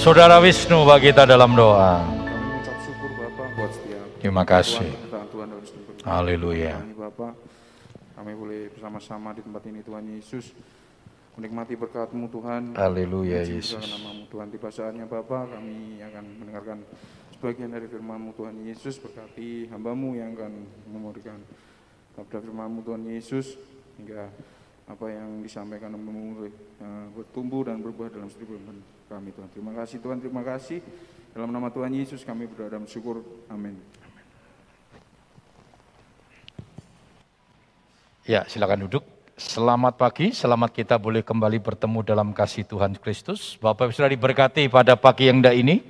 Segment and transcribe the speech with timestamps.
[0.00, 2.00] Saudara Wisnu bagi kita dalam doa.
[4.16, 4.88] Terima kasih.
[6.08, 6.80] Haleluya.
[8.16, 10.56] kami boleh bersama-sama di tempat ini Tuhan Yesus
[11.36, 12.80] menikmati berkat-Mu Tuhan.
[12.80, 13.76] Haleluya Yesus.
[13.76, 16.78] namamu Tuhan tiba saatnya Bapak kami akan mendengarkan
[17.36, 20.52] sebagian dari firman-Mu Tuhan Yesus berkati hamba-Mu yang akan
[20.88, 21.44] memberikan
[22.16, 23.60] sabda firman-Mu Tuhan Yesus
[24.00, 24.32] hingga
[24.90, 28.58] apa yang disampaikan hamba-Mu boleh eh, bertumbuh dan berbuah dalam setiap
[29.06, 29.48] kami Tuhan.
[29.54, 30.78] Terima kasih Tuhan, terima kasih.
[31.30, 33.22] Dalam nama Tuhan Yesus kami berdoa dan syukur.
[33.46, 33.78] Amin.
[38.26, 39.06] Ya, silakan duduk.
[39.38, 43.56] Selamat pagi, selamat kita boleh kembali bertemu dalam kasih Tuhan Kristus.
[43.56, 45.80] Bapak Ibu sudah diberkati pada pagi yang indah ini.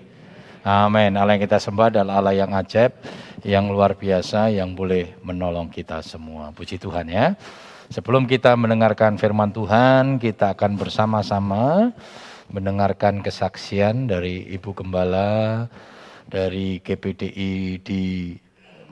[0.60, 1.16] Amin.
[1.16, 2.92] Allah yang kita sembah adalah Allah yang ajaib,
[3.42, 6.52] yang luar biasa, yang boleh menolong kita semua.
[6.52, 7.32] Puji Tuhan ya.
[7.90, 11.90] Sebelum kita mendengarkan firman Tuhan, kita akan bersama-sama
[12.46, 15.66] mendengarkan kesaksian dari Ibu Gembala,
[16.30, 18.38] dari GPDI di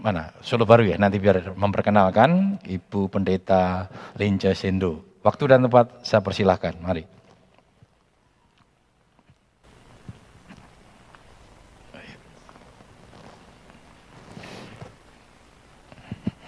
[0.03, 3.87] mana Solo Baru ya nanti biar memperkenalkan Ibu Pendeta
[4.19, 5.07] Linja Sendo.
[5.23, 7.07] Waktu dan tempat saya persilahkan, mari.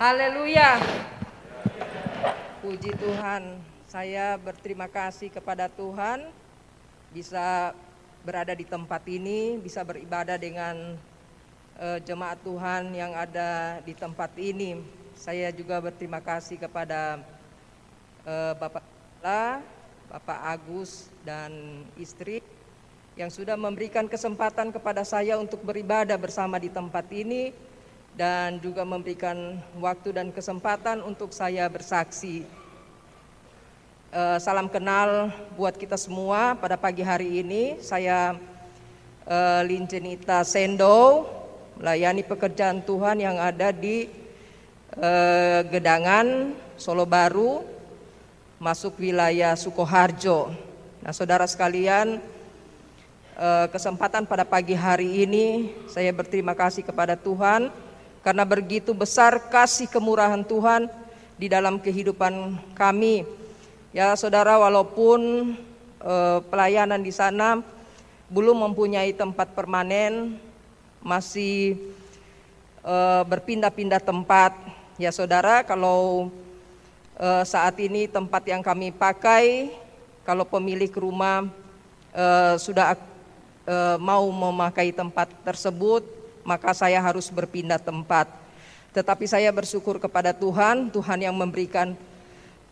[0.02, 0.82] Haleluya.
[2.60, 3.56] Puji Tuhan,
[3.88, 6.28] saya berterima kasih kepada Tuhan
[7.08, 7.72] bisa
[8.20, 10.92] berada di tempat ini, bisa beribadah dengan
[11.80, 14.76] eh, jemaat Tuhan yang ada di tempat ini.
[15.16, 17.24] Saya juga berterima kasih kepada
[18.28, 18.84] eh, Bapak
[19.24, 19.64] La,
[20.12, 22.44] Bapak Agus dan istri
[23.16, 27.56] yang sudah memberikan kesempatan kepada saya untuk beribadah bersama di tempat ini
[28.14, 32.42] dan juga memberikan waktu dan kesempatan untuk saya bersaksi.
[34.10, 37.78] Eh, salam kenal buat kita semua pada pagi hari ini.
[37.78, 38.34] Saya
[39.22, 41.30] eh, Linjenita Sendo
[41.78, 44.10] melayani pekerjaan Tuhan yang ada di
[44.98, 47.62] eh, Gedangan, Solo Baru,
[48.58, 50.50] masuk wilayah Sukoharjo.
[51.00, 52.20] Nah, saudara sekalian,
[53.72, 57.72] kesempatan pada pagi hari ini saya berterima kasih kepada Tuhan
[58.20, 60.92] karena begitu besar kasih kemurahan Tuhan
[61.40, 63.24] di dalam kehidupan kami.
[63.96, 65.52] Ya, saudara, walaupun
[66.04, 67.64] eh, pelayanan di sana
[68.28, 70.36] belum mempunyai tempat permanen,
[71.00, 71.80] masih
[72.84, 74.52] eh, berpindah-pindah tempat.
[75.00, 76.28] Ya, saudara, kalau
[77.16, 79.72] eh, saat ini tempat yang kami pakai,
[80.28, 81.48] kalau pemilik rumah
[82.12, 83.00] eh, sudah
[83.64, 86.19] eh, mau memakai tempat tersebut,
[86.50, 88.26] maka saya harus berpindah tempat.
[88.90, 91.94] Tetapi saya bersyukur kepada Tuhan, Tuhan yang memberikan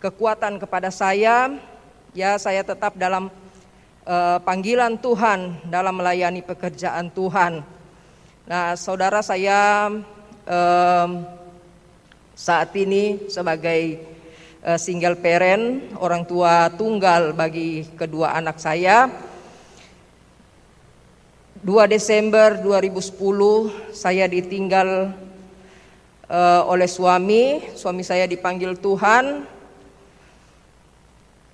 [0.03, 1.62] kekuatan kepada saya,
[2.11, 3.31] ya saya tetap dalam
[4.03, 7.62] eh, panggilan Tuhan dalam melayani pekerjaan Tuhan.
[8.50, 9.87] Nah, saudara saya
[10.43, 11.11] em,
[12.34, 14.03] saat ini sebagai
[14.67, 19.28] eh, single parent, orang tua tunggal bagi kedua anak saya.
[21.58, 23.19] 2 Desember 2010
[23.91, 25.10] saya ditinggal
[26.30, 29.42] eh, oleh suami, suami saya dipanggil Tuhan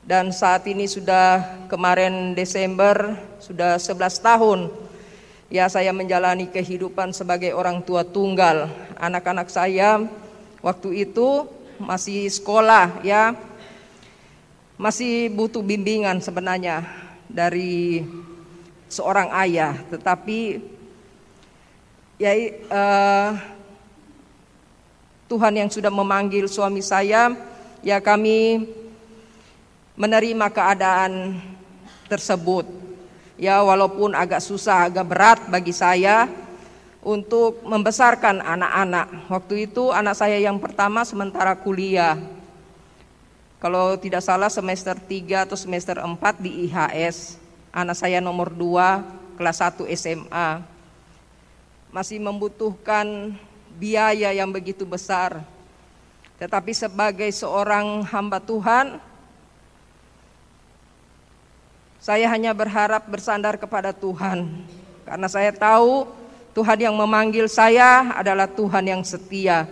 [0.04, 4.60] dan saat ini sudah kemarin Desember sudah 11 tahun
[5.48, 8.68] ya saya menjalani kehidupan sebagai orang tua tunggal.
[9.00, 10.04] Anak-anak saya
[10.60, 11.48] waktu itu
[11.80, 13.32] masih sekolah ya.
[14.76, 16.82] Masih butuh bimbingan sebenarnya
[17.30, 18.04] dari
[18.94, 20.62] seorang ayah, tetapi
[22.22, 23.30] ya eh,
[25.26, 27.34] Tuhan yang sudah memanggil suami saya,
[27.82, 28.70] ya kami
[29.98, 31.42] menerima keadaan
[32.06, 32.70] tersebut.
[33.34, 36.30] Ya walaupun agak susah, agak berat bagi saya
[37.02, 39.26] untuk membesarkan anak-anak.
[39.26, 42.14] Waktu itu anak saya yang pertama sementara kuliah.
[43.58, 47.43] Kalau tidak salah semester 3 atau semester 4 di IHS.
[47.74, 50.62] Anak saya nomor 2 kelas 1 SMA.
[51.90, 53.34] Masih membutuhkan
[53.74, 55.42] biaya yang begitu besar.
[56.38, 59.02] Tetapi sebagai seorang hamba Tuhan,
[61.98, 64.50] saya hanya berharap bersandar kepada Tuhan,
[65.02, 66.06] karena saya tahu
[66.54, 69.64] Tuhan yang memanggil saya adalah Tuhan yang setia,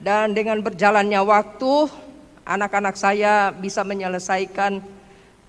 [0.00, 1.90] dan dengan berjalannya waktu,
[2.48, 4.80] anak-anak saya bisa menyelesaikan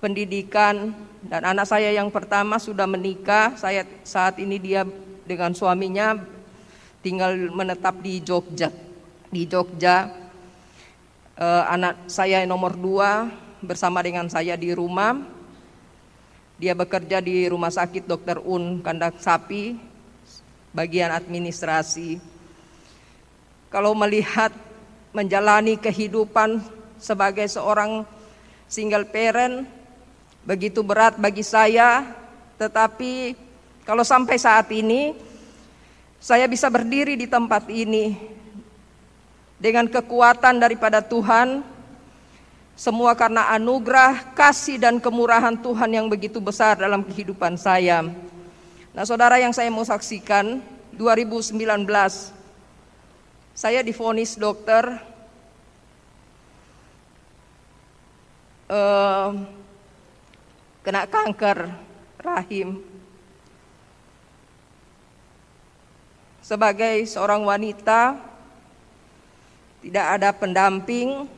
[0.04, 0.92] pendidikan,
[1.22, 3.54] dan anak saya yang pertama sudah menikah.
[3.54, 4.82] Saya saat ini dia
[5.22, 6.18] dengan suaminya
[6.98, 8.74] tinggal menetap di Jogja.
[9.30, 10.10] Di Jogja,
[11.38, 13.30] eh, anak saya nomor dua
[13.62, 15.42] bersama dengan saya di rumah
[16.62, 18.38] Dia bekerja di Rumah Sakit Dr.
[18.46, 19.74] Un Kandang Sapi,
[20.70, 22.22] bagian administrasi.
[23.66, 24.54] Kalau melihat
[25.10, 26.62] menjalani kehidupan
[27.02, 28.06] sebagai seorang
[28.70, 29.66] single parent
[30.42, 32.06] begitu berat bagi saya,
[32.58, 33.34] tetapi
[33.86, 35.14] kalau sampai saat ini
[36.22, 38.14] saya bisa berdiri di tempat ini
[39.58, 41.62] dengan kekuatan daripada Tuhan,
[42.74, 48.02] semua karena anugerah, kasih dan kemurahan Tuhan yang begitu besar dalam kehidupan saya.
[48.90, 50.58] Nah, saudara yang saya mau saksikan,
[50.98, 51.56] 2019
[53.52, 54.96] saya difonis dokter
[58.68, 59.30] uh,
[60.82, 61.70] kena kanker
[62.18, 62.82] rahim.
[66.42, 68.18] Sebagai seorang wanita,
[69.78, 71.30] tidak ada pendamping,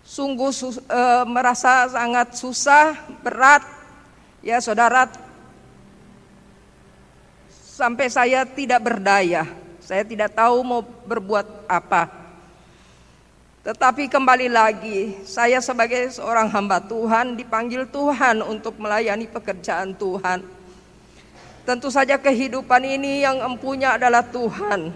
[0.00, 0.52] sungguh
[0.88, 3.60] e, merasa sangat susah, berat,
[4.40, 5.12] ya saudara.
[7.52, 9.44] Sampai saya tidak berdaya,
[9.84, 12.21] saya tidak tahu mau berbuat apa.
[13.62, 20.42] Tetapi kembali lagi, saya sebagai seorang hamba Tuhan dipanggil Tuhan untuk melayani pekerjaan Tuhan.
[21.62, 24.90] Tentu saja kehidupan ini yang empunya adalah Tuhan.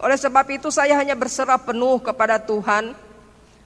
[0.00, 2.96] Oleh sebab itu saya hanya berserah penuh kepada Tuhan.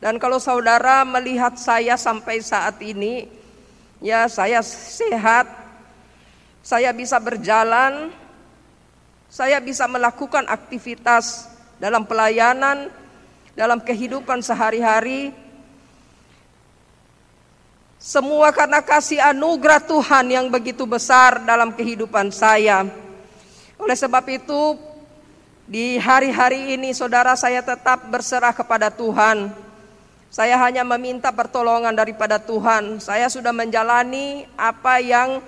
[0.03, 3.31] Dan kalau saudara melihat saya sampai saat ini,
[4.03, 5.47] ya saya sehat,
[6.67, 8.11] saya bisa berjalan,
[9.31, 11.47] saya bisa melakukan aktivitas
[11.79, 12.91] dalam pelayanan,
[13.59, 15.35] dalam kehidupan sehari-hari,
[18.01, 22.89] semua karena kasih anugerah Tuhan yang begitu besar dalam kehidupan saya.
[23.77, 24.77] Oleh sebab itu,
[25.69, 29.53] di hari-hari ini saudara saya tetap berserah kepada Tuhan.
[30.31, 33.05] Saya hanya meminta pertolongan daripada Tuhan.
[33.05, 35.43] Saya sudah menjalani apa yang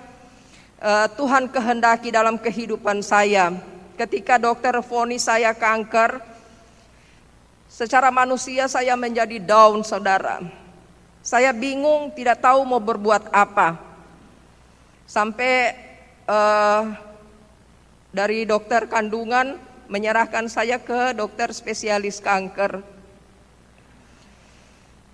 [0.82, 3.54] uh, Tuhan kehendaki dalam kehidupan saya.
[3.96, 6.31] Ketika dokter vonis saya kanker,
[7.72, 10.44] secara manusia saya menjadi down, saudara.
[11.24, 13.80] Saya bingung, tidak tahu mau berbuat apa.
[15.08, 15.72] Sampai
[16.28, 16.92] uh,
[18.12, 19.56] dari dokter kandungan
[19.88, 22.84] menyerahkan saya ke dokter spesialis kanker.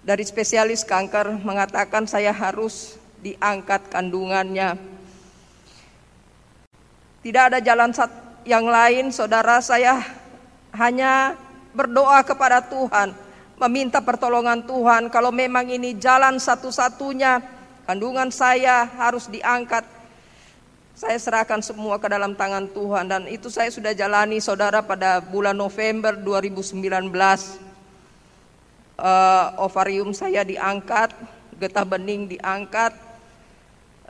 [0.02, 4.74] Dari spesialis kanker mengatakan saya harus diangkat kandungannya.
[7.22, 7.92] Tidak ada jalan
[8.48, 10.00] yang lain, saudara saya
[10.72, 11.36] hanya
[11.78, 13.14] berdoa kepada Tuhan
[13.58, 15.06] meminta pertolongan Tuhan.
[15.10, 17.38] Kalau memang ini jalan satu-satunya,
[17.86, 19.86] kandungan saya harus diangkat.
[20.98, 25.54] Saya serahkan semua ke dalam tangan Tuhan dan itu saya sudah jalani saudara pada bulan
[25.54, 26.74] November 2019.
[28.98, 31.14] Uh, eh, ovarium saya diangkat,
[31.54, 32.98] getah bening diangkat,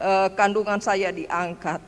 [0.01, 1.85] uh, kandungan saya diangkat.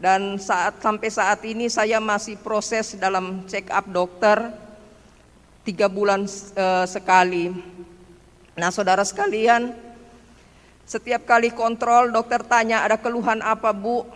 [0.00, 4.48] Dan saat sampai saat ini saya masih proses dalam check up dokter
[5.60, 6.24] tiga bulan
[6.56, 7.52] uh, sekali.
[8.56, 9.76] Nah, saudara sekalian,
[10.88, 14.08] setiap kali kontrol dokter tanya ada keluhan apa bu?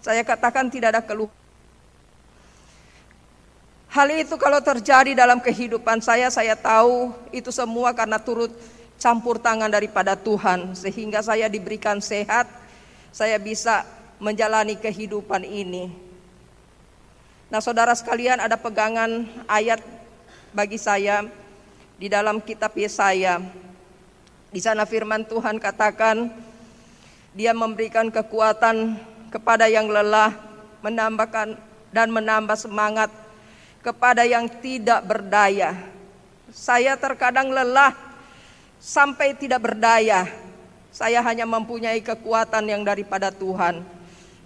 [0.00, 1.36] Saya katakan tidak ada keluhan.
[3.92, 8.52] Hal itu kalau terjadi dalam kehidupan saya, saya tahu itu semua karena turut
[8.96, 10.72] campur tangan daripada Tuhan.
[10.72, 12.48] Sehingga saya diberikan sehat,
[13.12, 13.84] saya bisa
[14.18, 15.90] menjalani kehidupan ini.
[17.48, 19.80] Nah saudara sekalian ada pegangan ayat
[20.52, 21.24] bagi saya
[21.96, 23.40] di dalam kitab Yesaya.
[24.48, 26.28] Di sana firman Tuhan katakan,
[27.32, 28.96] Dia memberikan kekuatan
[29.28, 30.34] kepada yang lelah,
[30.80, 31.56] menambahkan
[31.92, 33.12] dan menambah semangat
[33.84, 35.76] kepada yang tidak berdaya.
[36.48, 37.92] Saya terkadang lelah
[38.80, 40.26] sampai tidak berdaya.
[40.88, 43.97] Saya hanya mempunyai kekuatan yang daripada Tuhan.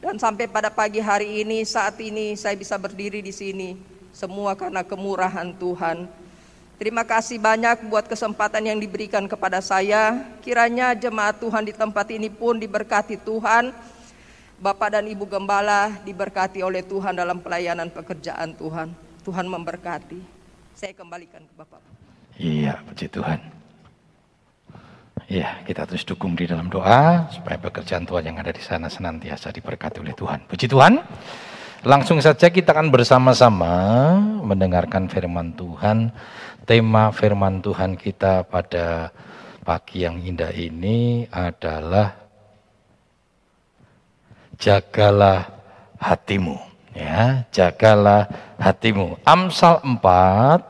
[0.02, 3.78] Dan sampai pada pagi hari ini, saat ini saya bisa berdiri di sini
[4.10, 6.10] semua karena kemurahan Tuhan.
[6.74, 10.26] Terima kasih banyak buat kesempatan yang diberikan kepada saya.
[10.42, 13.70] Kiranya jemaat Tuhan di tempat ini pun diberkati Tuhan.
[14.58, 18.90] Bapak dan Ibu Gembala diberkati oleh Tuhan dalam pelayanan pekerjaan Tuhan.
[19.22, 20.18] Tuhan memberkati.
[20.74, 21.78] Saya kembalikan ke Bapak.
[22.42, 23.61] Iya, puji Tuhan.
[25.32, 29.48] Iya, kita terus dukung di dalam doa supaya pekerjaan Tuhan yang ada di sana senantiasa
[29.48, 30.44] diberkati oleh Tuhan.
[30.44, 31.00] Puji Tuhan.
[31.88, 33.72] Langsung saja kita akan bersama-sama
[34.44, 36.12] mendengarkan firman Tuhan.
[36.68, 39.08] Tema firman Tuhan kita pada
[39.64, 42.12] pagi yang indah ini adalah
[44.60, 45.48] jagalah
[45.96, 46.60] hatimu.
[46.92, 48.28] Ya, jagalah
[48.60, 49.16] hatimu.
[49.24, 50.60] Amsal 4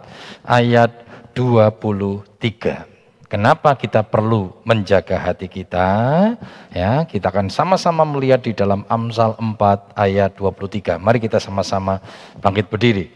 [0.47, 1.03] ayat
[1.35, 2.92] 23.
[3.33, 5.89] Kenapa kita perlu menjaga hati kita?
[6.69, 11.01] Ya, kita akan sama-sama melihat di dalam Amsal 4 ayat 23.
[11.01, 11.97] Mari kita sama-sama
[12.45, 13.09] bangkit berdiri.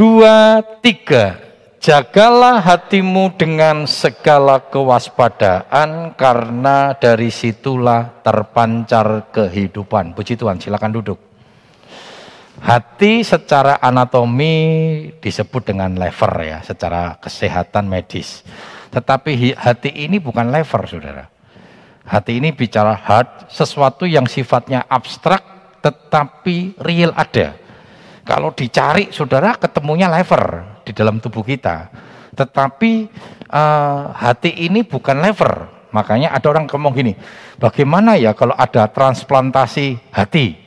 [0.00, 1.44] Dua, tiga.
[1.76, 10.16] Jagalah hatimu dengan segala kewaspadaan karena dari situlah terpancar kehidupan.
[10.16, 11.35] Puji Tuhan, silakan duduk.
[12.56, 14.54] Hati secara anatomi
[15.20, 18.40] disebut dengan lever ya, secara kesehatan medis.
[18.88, 21.28] Tetapi hati ini bukan lever, saudara.
[22.06, 27.54] Hati ini bicara heart, sesuatu yang sifatnya abstrak tetapi real ada.
[28.26, 31.92] Kalau dicari, saudara, ketemunya lever di dalam tubuh kita.
[32.34, 32.92] Tetapi
[33.54, 35.70] uh, hati ini bukan lever.
[35.94, 37.14] Makanya ada orang ngomong gini,
[37.56, 40.65] bagaimana ya kalau ada transplantasi hati?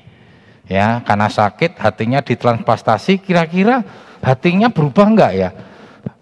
[0.69, 3.81] Ya karena sakit hatinya ditransplantasi kira-kira
[4.21, 5.49] hatinya berubah enggak ya?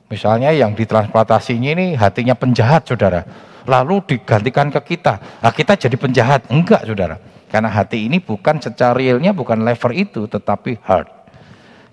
[0.07, 3.27] Misalnya yang ditransplantasinya ini hatinya penjahat saudara.
[3.67, 5.43] Lalu digantikan ke kita.
[5.43, 6.47] Nah, kita jadi penjahat.
[6.47, 7.19] Enggak saudara.
[7.51, 11.07] Karena hati ini bukan secara realnya bukan lever itu tetapi heart.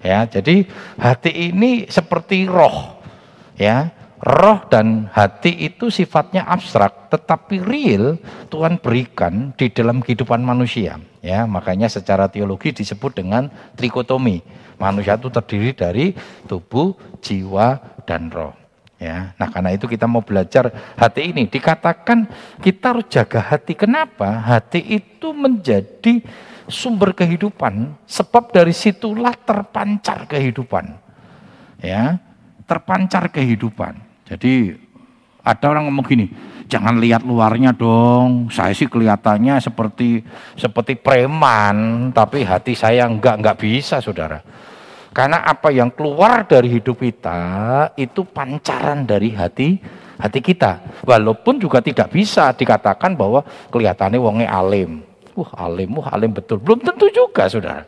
[0.03, 0.67] Ya jadi
[0.99, 2.99] hati ini seperti roh.
[3.55, 8.17] Ya roh dan hati itu sifatnya abstrak tetapi real
[8.49, 10.97] Tuhan berikan di dalam kehidupan manusia.
[11.21, 14.41] Ya makanya secara teologi disebut dengan trikotomi.
[14.81, 16.07] Manusia itu terdiri dari
[16.49, 18.57] tubuh jiwa dan roh.
[18.97, 21.45] Ya nah karena itu kita mau belajar hati ini.
[21.45, 22.25] Dikatakan
[22.65, 23.77] kita harus jaga hati.
[23.77, 24.41] Kenapa?
[24.41, 26.25] Hati itu menjadi
[26.65, 30.97] sumber kehidupan sebab dari situlah terpancar kehidupan.
[31.85, 32.17] Ya
[32.65, 34.04] terpancar kehidupan
[34.35, 34.75] jadi
[35.47, 36.27] ada orang ngomong gini,
[36.67, 38.51] jangan lihat luarnya dong.
[38.51, 40.27] Saya sih kelihatannya seperti
[40.59, 44.43] seperti preman, tapi hati saya enggak enggak bisa, saudara.
[45.15, 47.39] Karena apa yang keluar dari hidup kita
[47.95, 49.79] itu pancaran dari hati
[50.19, 50.83] hati kita.
[51.07, 55.07] Walaupun juga tidak bisa dikatakan bahwa kelihatannya wonge alim.
[55.39, 56.59] Wah alim, wah alim betul.
[56.59, 57.87] Belum tentu juga, saudara.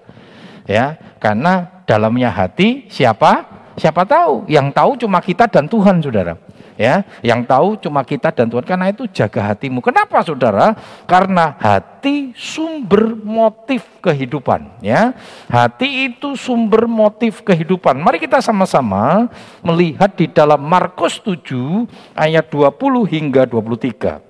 [0.67, 3.56] Ya, karena dalamnya hati siapa?
[3.77, 4.49] Siapa tahu?
[4.49, 6.41] Yang tahu cuma kita dan Tuhan, saudara.
[6.77, 8.65] Ya, yang tahu cuma kita dan Tuhan.
[8.65, 9.81] Karena itu jaga hatimu.
[9.81, 10.77] Kenapa, saudara?
[11.09, 14.81] Karena hati sumber motif kehidupan.
[14.85, 15.17] Ya,
[15.49, 17.97] hati itu sumber motif kehidupan.
[17.97, 19.29] Mari kita sama-sama
[19.65, 24.26] melihat di dalam Markus 7 ayat 20 hingga 23.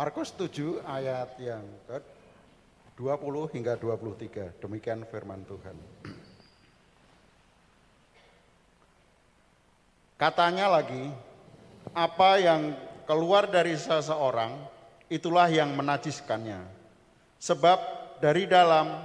[0.00, 2.00] Markus 7 ayat yang ke
[2.96, 4.56] 20 hingga 23.
[4.56, 5.76] Demikian firman Tuhan.
[10.16, 11.04] Katanya lagi,
[11.92, 12.72] apa yang
[13.04, 14.56] keluar dari seseorang
[15.12, 16.64] itulah yang menajiskannya.
[17.36, 17.78] Sebab
[18.24, 19.04] dari dalam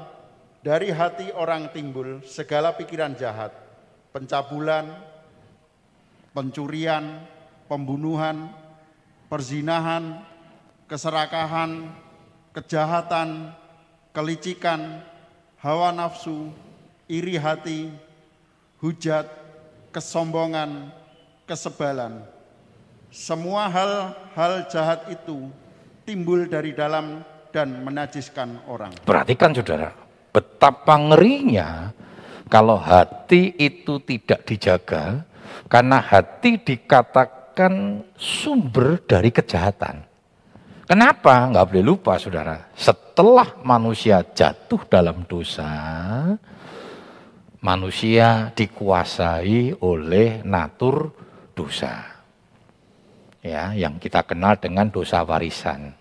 [0.64, 3.52] dari hati orang timbul segala pikiran jahat,
[4.16, 4.96] pencabulan,
[6.32, 7.20] pencurian,
[7.68, 8.48] pembunuhan,
[9.28, 10.35] perzinahan,
[10.86, 11.90] keserakahan,
[12.54, 13.54] kejahatan,
[14.14, 15.02] kelicikan,
[15.60, 16.54] hawa nafsu,
[17.10, 17.90] iri hati,
[18.82, 19.26] hujat,
[19.90, 20.94] kesombongan,
[21.50, 22.22] kesebalan.
[23.10, 25.48] Semua hal-hal jahat itu
[26.04, 28.92] timbul dari dalam dan menajiskan orang.
[29.08, 29.96] Perhatikan saudara,
[30.36, 31.96] betapa ngerinya
[32.52, 35.24] kalau hati itu tidak dijaga,
[35.72, 40.15] karena hati dikatakan sumber dari kejahatan.
[40.86, 41.50] Kenapa?
[41.50, 42.70] Nggak boleh lupa saudara.
[42.78, 45.66] Setelah manusia jatuh dalam dosa,
[47.58, 51.10] manusia dikuasai oleh natur
[51.58, 52.22] dosa.
[53.42, 55.98] Ya, yang kita kenal dengan dosa warisan.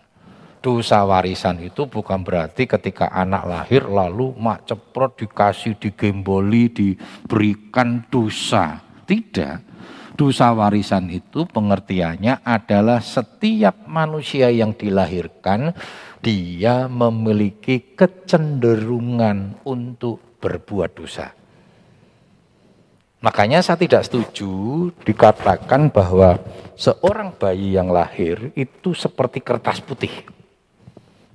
[0.61, 8.81] Dosa warisan itu bukan berarti ketika anak lahir lalu mak ceprot dikasih digemboli diberikan dosa.
[9.05, 9.74] Tidak
[10.14, 15.75] Dosa warisan itu pengertiannya adalah setiap manusia yang dilahirkan
[16.23, 21.35] dia memiliki kecenderungan untuk berbuat dosa.
[23.26, 26.38] Makanya saya tidak setuju dikatakan bahwa
[26.78, 30.12] seorang bayi yang lahir itu seperti kertas putih.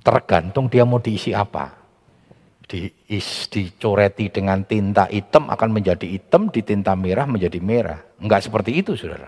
[0.00, 1.79] Tergantung dia mau diisi apa
[2.70, 7.98] diis, dicoreti dengan tinta hitam akan menjadi hitam, di tinta merah menjadi merah.
[8.22, 9.26] Enggak seperti itu, saudara.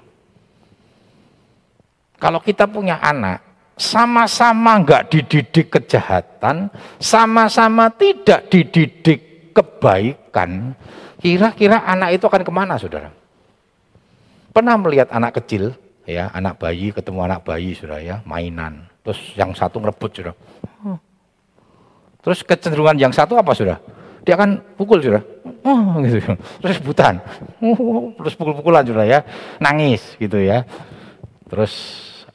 [2.23, 3.43] Kalau kita punya anak,
[3.75, 6.71] sama-sama enggak dididik kejahatan,
[7.03, 10.79] sama-sama tidak dididik kebaikan,
[11.19, 13.11] kira-kira anak itu akan ke mana, saudara?
[14.55, 15.75] Pernah melihat anak kecil,
[16.07, 18.87] ya anak bayi ketemu anak bayi, saudara ya, mainan.
[19.03, 20.39] Terus yang satu ngerebut, saudara
[22.23, 23.83] Terus kecenderungan yang satu apa sudah?
[24.23, 25.23] Dia akan pukul sudah.
[25.67, 26.39] Oh, gitu.
[26.63, 27.19] Terus butan.
[27.59, 29.27] Oh, terus pukul-pukulan sudah ya.
[29.59, 30.63] Nangis gitu ya.
[31.51, 31.75] Terus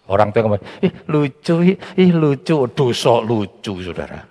[0.08, 4.24] orang tua kembali, ih lucu, ih, lucu, dosa lucu saudara.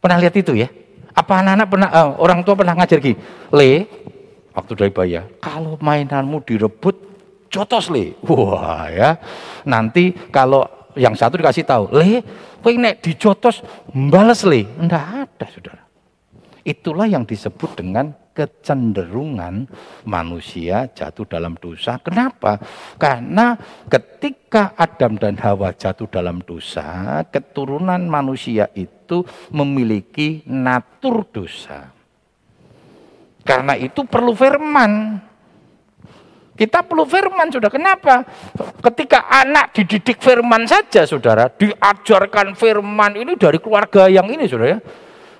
[0.00, 0.68] Pernah lihat itu ya?
[1.14, 3.16] Apa anak-anak pernah, uh, orang tua pernah ngajar gini,
[3.54, 3.86] le,
[4.52, 6.96] waktu dari bayi, kalau mainanmu direbut,
[7.48, 8.18] jotos le.
[8.26, 9.16] Wah ya,
[9.62, 10.66] nanti kalau
[10.98, 12.20] yang satu dikasih tahu, le,
[12.64, 13.60] kowe nek dijotos,
[13.92, 14.64] mbales le.
[14.80, 15.84] Enggak ada saudara.
[16.64, 19.68] Itulah yang disebut dengan kecenderungan
[20.08, 22.00] manusia jatuh dalam dosa.
[22.00, 22.56] Kenapa?
[22.96, 23.54] Karena
[23.86, 31.92] ketika Adam dan Hawa jatuh dalam dosa, keturunan manusia itu memiliki natur dosa.
[33.44, 35.20] Karena itu perlu firman.
[36.54, 37.66] Kita perlu firman, sudah.
[37.66, 38.22] Kenapa?
[38.78, 44.80] Ketika anak dididik firman saja, saudara, diajarkan firman ini dari keluarga yang ini, saudara ya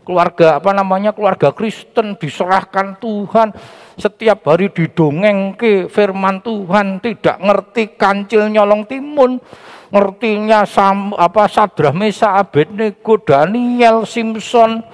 [0.04, 3.50] keluarga apa namanya keluarga Kristen diserahkan Tuhan
[3.97, 9.40] setiap hari didongeng ke firman Tuhan tidak ngerti kancil nyolong timun
[9.88, 14.85] ngertinya sam, apa Sadrah Mesa Abednego Daniel Simpson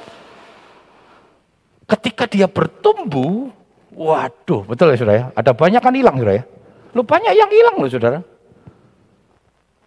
[1.90, 3.50] ketika dia bertumbuh
[3.94, 6.44] waduh betul ya saudara ya ada banyak kan hilang saudara ya
[6.94, 8.20] lu banyak yang hilang loh saudara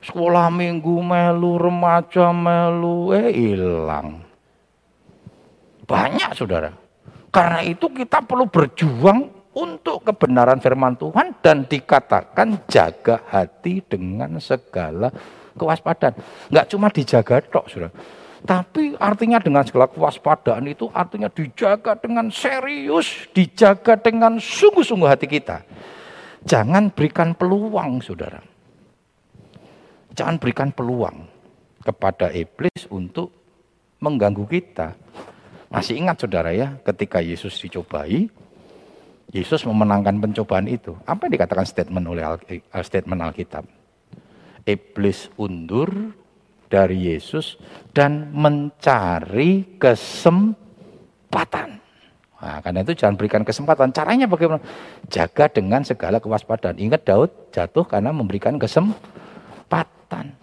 [0.03, 4.23] sekolah minggu melu remaja melu eh hilang
[5.83, 6.71] banyak saudara.
[7.33, 15.13] Karena itu kita perlu berjuang untuk kebenaran firman Tuhan dan dikatakan jaga hati dengan segala
[15.57, 16.17] kewaspadaan.
[16.49, 17.93] Enggak cuma dijaga tok, saudara.
[18.43, 25.63] Tapi artinya dengan segala kewaspadaan itu artinya dijaga dengan serius, dijaga dengan sungguh-sungguh hati kita.
[26.43, 28.43] Jangan berikan peluang, saudara.
[30.11, 31.23] Jangan berikan peluang
[31.87, 33.31] kepada iblis untuk
[34.03, 34.91] mengganggu kita.
[35.71, 38.27] Masih ingat saudara ya, ketika Yesus dicobai,
[39.31, 40.93] Yesus memenangkan pencobaan itu.
[41.07, 43.63] Apa yang dikatakan statement oleh eh, statement Alkitab?
[44.67, 45.89] Iblis undur
[46.73, 47.61] dari Yesus
[47.93, 51.69] dan mencari kesempatan.
[52.41, 53.93] Nah, karena itu jangan berikan kesempatan.
[53.93, 54.59] Caranya bagaimana?
[55.07, 56.81] Jaga dengan segala kewaspadaan.
[56.81, 60.33] Ingat Daud jatuh karena memberikan kesempatan.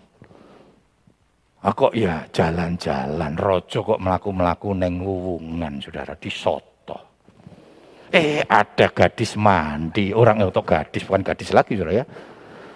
[1.60, 6.96] Ah, kok ya jalan-jalan, rojo kok melaku-melaku neng wuwungan, saudara, di soto.
[8.08, 12.08] Eh, ada gadis mandi, orang itu gadis, bukan gadis lagi, saudara ya.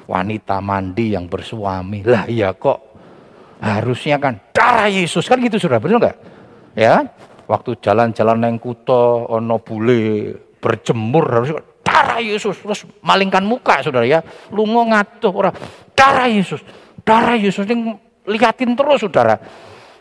[0.05, 2.05] Wanita mandi yang bersuami.
[2.05, 2.94] Lah iya kok
[3.61, 6.17] harusnya kan darah Yesus, kan gitu saudara, betul nggak?
[6.75, 7.07] Ya,
[7.47, 14.25] waktu jalan-jalan neng kuto, ono bule berjemur, harus darah Yesus, terus malingkan muka, saudara ya.
[14.51, 15.55] Lungo ngatuh, orang
[15.95, 16.65] darah Yesus,
[17.07, 19.37] darah Yesus, ini Lihatin terus saudara.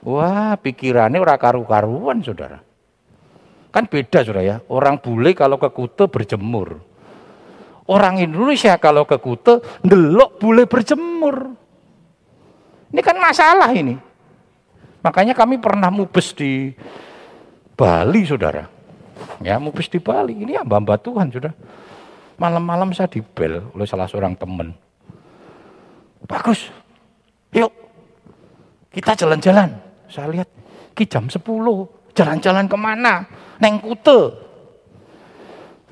[0.03, 2.59] Wah pikirannya orang karu-karuan saudara.
[3.71, 4.55] Kan beda saudara ya.
[4.71, 6.79] Orang bule kalau ke Kute berjemur.
[7.87, 11.62] Orang Indonesia kalau ke Kute ndelok bule berjemur.
[12.93, 13.97] Ini kan masalah ini.
[15.01, 16.69] Makanya kami pernah mubes di
[17.73, 18.69] Bali saudara.
[19.41, 20.45] Ya mubes di Bali.
[20.45, 21.57] Ini hamba-hamba Tuhan saudara.
[22.37, 24.77] Malam-malam saya dibel oleh salah seorang teman.
[26.23, 26.71] Bagus,
[27.51, 27.73] yuk
[28.93, 29.73] kita jalan-jalan.
[30.05, 30.49] Saya lihat,
[30.93, 31.41] ki jam 10.
[32.13, 33.25] Jalan-jalan ke mana?
[33.57, 34.37] Neng kute.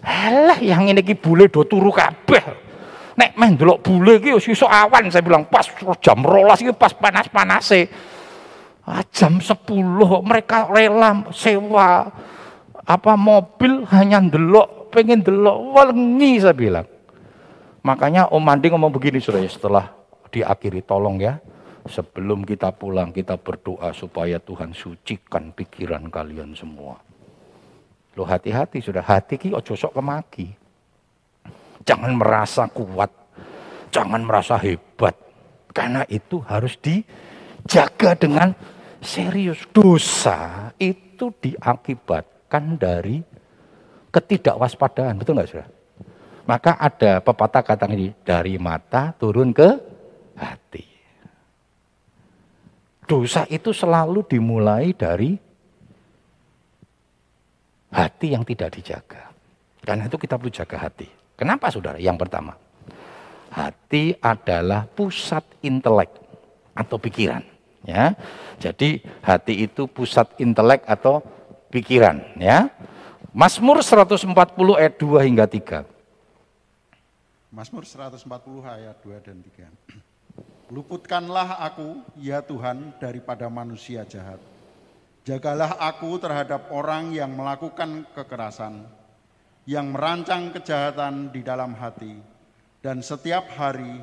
[0.06, 2.71] Alah, yang ini ki bule do turu kabeh.
[3.22, 5.70] Nek main delok bule ki sesuk awan saya bilang pas
[6.02, 7.86] jam rolas iki pas panas-panase.
[8.82, 9.62] Ah, jam 10
[10.26, 12.10] mereka rela sewa
[12.82, 16.90] apa mobil hanya delok pengen delok wengi saya bilang.
[17.86, 19.86] Makanya Om Mandi ngomong begini sudah setelah
[20.34, 21.38] diakhiri tolong ya
[21.90, 27.02] Sebelum kita pulang, kita berdoa supaya Tuhan sucikan pikiran kalian semua.
[28.14, 30.61] Lo hati-hati sudah hati ki ojo sok kemaki.
[31.82, 33.10] Jangan merasa kuat,
[33.90, 35.18] jangan merasa hebat.
[35.72, 38.54] Karena itu harus dijaga dengan
[39.02, 39.66] serius.
[39.72, 43.24] Dosa itu diakibatkan dari
[44.12, 45.68] ketidakwaspadaan, betul nggak sudah?
[46.46, 49.70] Maka ada pepatah kata ini dari mata turun ke
[50.36, 50.86] hati.
[53.08, 55.36] Dosa itu selalu dimulai dari
[57.92, 59.32] hati yang tidak dijaga.
[59.84, 61.21] Karena itu kita perlu jaga hati.
[61.42, 61.98] Kenapa saudara?
[61.98, 62.54] Yang pertama,
[63.50, 66.14] hati adalah pusat intelek
[66.78, 67.42] atau pikiran.
[67.82, 68.14] Ya,
[68.62, 71.26] jadi hati itu pusat intelek atau
[71.74, 72.22] pikiran.
[72.38, 72.70] Ya,
[73.34, 74.38] Mazmur 140
[74.78, 75.82] ayat 2 hingga 3.
[77.50, 78.22] Mazmur 140
[78.62, 79.66] ayat 2 dan 3.
[80.70, 84.38] Luputkanlah aku, ya Tuhan, daripada manusia jahat.
[85.26, 88.86] Jagalah aku terhadap orang yang melakukan kekerasan,
[89.70, 92.18] yang merancang kejahatan di dalam hati,
[92.82, 94.02] dan setiap hari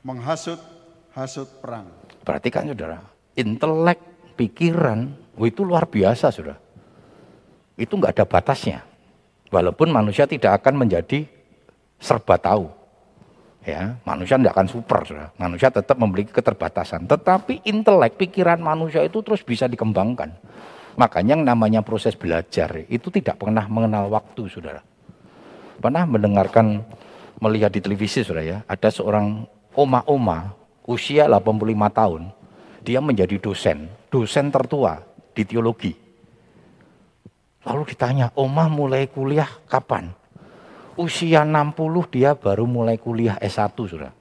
[0.00, 1.92] menghasut-hasut perang.
[2.24, 3.00] Perhatikan saudara,
[3.36, 4.00] intelek,
[4.40, 6.56] pikiran, oh itu luar biasa saudara.
[7.76, 8.80] Itu nggak ada batasnya.
[9.50, 11.26] Walaupun manusia tidak akan menjadi
[11.98, 12.70] serba tahu.
[13.60, 15.28] Ya, manusia tidak akan super, saudara.
[15.36, 17.04] Manusia tetap memiliki keterbatasan.
[17.04, 20.32] Tetapi intelek, pikiran manusia itu terus bisa dikembangkan.
[20.98, 24.82] Makanya yang namanya proses belajar itu tidak pernah mengenal waktu, saudara.
[25.80, 26.82] Pernah mendengarkan,
[27.38, 30.54] melihat di televisi, saudara ya, ada seorang oma-oma
[30.88, 32.22] usia 85 tahun,
[32.82, 34.98] dia menjadi dosen, dosen tertua
[35.36, 35.94] di teologi.
[37.64, 40.20] Lalu ditanya, oma mulai kuliah kapan?
[41.00, 44.12] usia 60 dia baru mulai kuliah S1 sudah.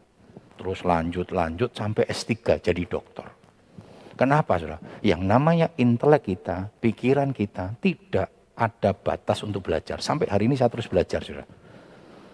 [0.56, 3.28] Terus lanjut-lanjut sampai S3 jadi dokter.
[4.20, 4.84] Kenapa sudah?
[5.00, 8.28] Yang namanya intelek kita, pikiran kita tidak
[8.60, 10.04] ada batas untuk belajar.
[10.04, 11.48] Sampai hari ini saya terus belajar sudah.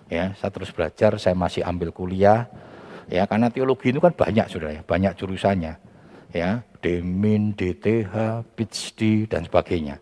[0.10, 2.50] Ya, saya terus belajar, saya masih ambil kuliah.
[3.06, 5.78] Ya, karena teologi itu kan banyak sudah ya, banyak jurusannya.
[6.34, 10.02] Ya, Demin, DTH, PhD dan sebagainya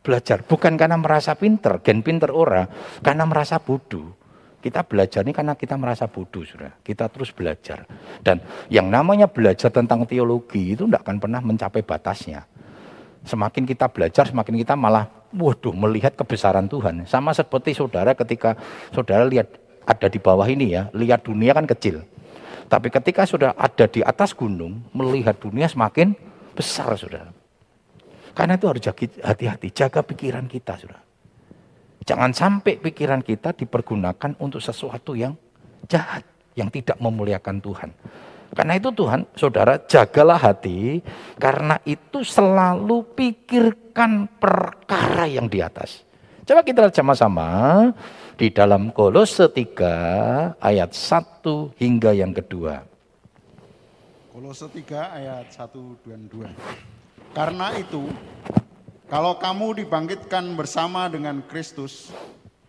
[0.00, 2.66] belajar bukan karena merasa pinter, gen pinter ora,
[3.04, 4.16] karena merasa bodoh.
[4.60, 6.76] Kita belajar ini karena kita merasa bodoh, sudah.
[6.84, 7.88] Kita terus belajar.
[8.20, 12.44] Dan yang namanya belajar tentang teologi itu tidak akan pernah mencapai batasnya.
[13.24, 17.08] Semakin kita belajar, semakin kita malah, waduh, melihat kebesaran Tuhan.
[17.08, 18.56] Sama seperti saudara ketika
[18.92, 19.48] saudara lihat
[19.88, 22.04] ada di bawah ini ya, lihat dunia kan kecil.
[22.68, 26.12] Tapi ketika sudah ada di atas gunung, melihat dunia semakin
[26.52, 27.32] besar, saudara.
[28.36, 28.84] Karena itu harus
[29.24, 31.09] hati-hati, jaga pikiran kita, sudah.
[32.04, 35.36] Jangan sampai pikiran kita dipergunakan untuk sesuatu yang
[35.86, 36.24] jahat,
[36.56, 37.90] yang tidak memuliakan Tuhan.
[38.50, 40.98] Karena itu Tuhan, saudara, jagalah hati,
[41.38, 46.02] karena itu selalu pikirkan perkara yang di atas.
[46.42, 47.46] Coba kita lihat sama-sama
[48.34, 52.82] di dalam Kolose 3 ayat 1 hingga yang kedua.
[54.34, 56.50] Kolose 3 ayat 1 dan 2.
[57.30, 58.10] Karena itu,
[59.10, 62.14] kalau kamu dibangkitkan bersama dengan Kristus,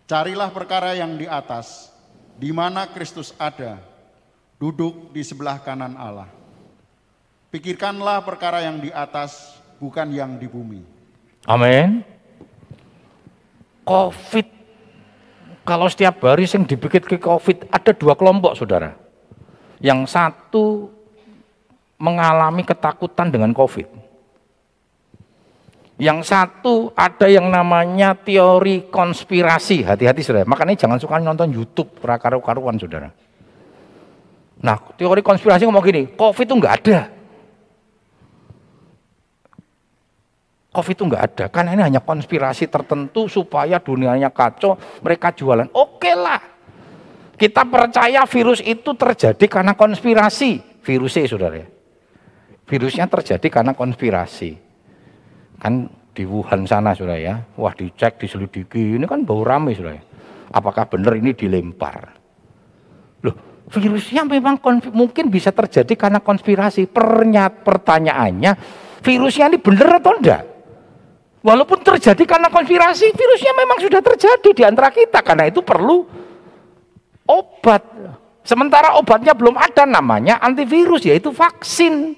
[0.09, 1.93] carilah perkara yang di atas,
[2.33, 3.77] di mana Kristus ada,
[4.57, 6.25] duduk di sebelah kanan Allah.
[7.53, 10.81] Pikirkanlah perkara yang di atas, bukan yang di bumi.
[11.45, 12.01] Amin.
[13.85, 14.49] Covid,
[15.61, 18.97] kalau setiap hari yang dibikin ke Covid, ada dua kelompok saudara.
[19.77, 20.89] Yang satu
[22.01, 24.10] mengalami ketakutan dengan Covid
[26.01, 29.85] yang satu ada yang namanya teori konspirasi.
[29.85, 30.49] Hati-hati saudara.
[30.49, 33.13] Makanya jangan suka nonton YouTube prakaru-karuan saudara.
[34.65, 36.99] Nah teori konspirasi ngomong gini, COVID itu enggak ada.
[40.73, 41.45] COVID itu enggak ada.
[41.53, 45.69] Karena ini hanya konspirasi tertentu supaya dunianya kacau, mereka jualan.
[45.69, 46.41] Oke lah.
[47.37, 50.81] Kita percaya virus itu terjadi karena konspirasi.
[50.81, 51.61] Virusnya saudara.
[52.65, 54.70] Virusnya terjadi karena konspirasi.
[55.61, 55.85] Kan
[56.17, 57.37] di Wuhan sana sudah ya.
[57.61, 58.97] Wah dicek, diselidiki.
[58.97, 60.03] Ini kan bau rame sudah ya.
[60.51, 62.17] Apakah benar ini dilempar?
[63.21, 63.35] Loh,
[63.69, 64.57] virusnya memang
[64.89, 66.89] mungkin bisa terjadi karena konspirasi.
[66.89, 68.51] Pernyat pertanyaannya,
[69.05, 70.43] virusnya ini benar atau enggak?
[71.41, 75.21] Walaupun terjadi karena konspirasi, virusnya memang sudah terjadi di antara kita.
[75.21, 76.05] Karena itu perlu
[77.25, 77.81] obat.
[78.41, 82.17] Sementara obatnya belum ada namanya antivirus yaitu vaksin.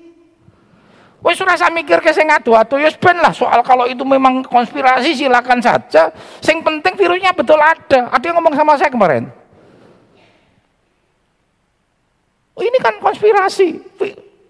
[1.23, 5.63] Wes rasa mikir ke sing adu-adu ya ben lah soal kalau itu memang konspirasi silakan
[5.63, 6.11] saja.
[6.43, 8.11] Sing penting virusnya betul ada.
[8.11, 9.31] Ada yang ngomong sama saya kemarin.
[12.53, 13.79] Oh, ini kan konspirasi.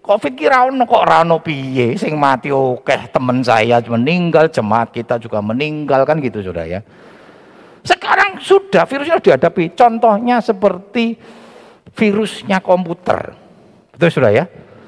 [0.04, 5.40] Covid kira ono kok rano piye sing mati oke teman saya meninggal, jemaat kita juga
[5.40, 6.84] meninggal kan gitu sudah ya.
[7.86, 9.72] Sekarang sudah virusnya dihadapi.
[9.72, 11.16] Contohnya seperti
[11.96, 13.32] virusnya komputer.
[13.94, 14.44] Betul sudah ya?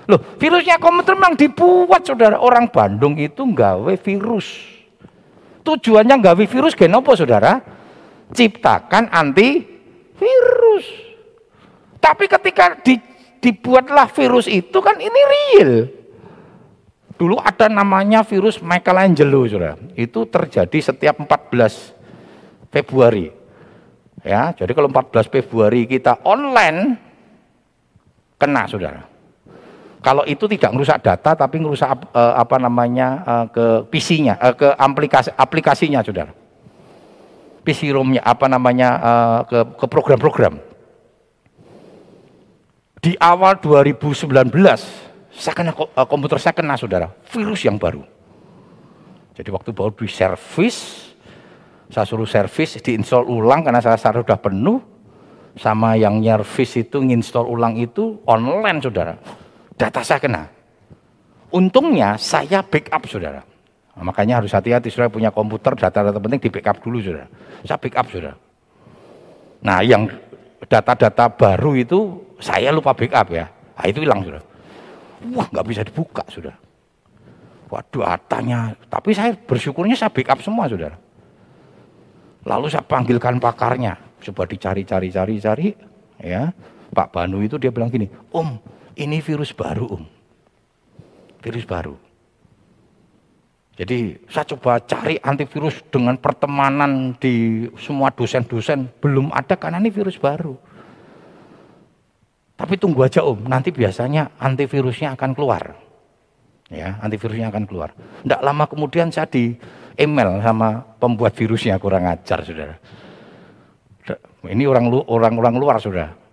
[0.06, 2.38] Loh, virusnya komputer memang dibuat saudara.
[2.38, 4.46] Orang Bandung itu nggawe virus.
[5.66, 7.52] Tujuannya nggawe virus apa saudara?
[8.30, 9.66] Ciptakan anti
[10.14, 10.86] virus.
[11.98, 13.02] Tapi ketika di,
[13.42, 15.72] dibuatlah virus itu kan ini real.
[17.18, 19.74] Dulu ada namanya virus Michelangelo saudara.
[19.98, 23.34] Itu terjadi setiap 14 Februari.
[24.22, 26.94] Ya, jadi kalau 14 Februari kita online
[28.38, 29.15] kena saudara.
[30.06, 34.70] Kalau itu tidak merusak data tapi merusak uh, apa namanya uh, ke PC-nya, uh, ke
[34.70, 36.30] aplikasi aplikasinya, Saudara.
[37.66, 40.62] PC ROM-nya apa namanya uh, ke ke program-program.
[43.02, 44.30] Di awal 2019
[45.34, 45.74] saya kena
[46.06, 48.06] komputer saya kena Saudara, virus yang baru.
[49.34, 51.10] Jadi waktu baru di servis,
[51.90, 54.78] saya suruh servis, diinstal ulang karena saya sudah penuh,
[55.58, 59.18] sama yang nyervis itu nginstall ulang itu online saudara.
[59.76, 60.48] Data saya kena.
[61.52, 63.44] Untungnya saya backup saudara.
[63.96, 67.28] Nah, makanya harus hati-hati saudara punya komputer data-data penting di backup dulu saudara.
[67.64, 68.36] Saya backup saudara.
[69.64, 70.08] Nah yang
[70.68, 71.98] data-data baru itu
[72.40, 73.46] saya lupa backup ya.
[73.48, 74.44] Nah, itu hilang saudara.
[75.32, 76.56] Wah nggak bisa dibuka saudara.
[77.68, 78.72] Waduh atanya.
[78.88, 80.96] Tapi saya bersyukurnya saya backup semua saudara.
[82.46, 85.74] Lalu saya panggilkan pakarnya, coba dicari-cari-cari-cari,
[86.22, 86.54] ya.
[86.94, 88.54] Pak Banu itu dia bilang gini, Om,
[88.96, 90.04] ini virus baru, Om.
[91.44, 91.94] Virus baru.
[93.76, 100.16] Jadi saya coba cari antivirus dengan pertemanan di semua dosen-dosen, belum ada karena ini virus
[100.16, 100.56] baru.
[102.56, 105.76] Tapi tunggu aja Om, nanti biasanya antivirusnya akan keluar.
[106.72, 107.92] Ya, antivirusnya akan keluar.
[108.24, 109.54] Tidak lama kemudian saya di
[110.00, 112.80] email sama pembuat virusnya kurang ajar saudara.
[114.46, 116.25] Ini orang orang orang luar sudah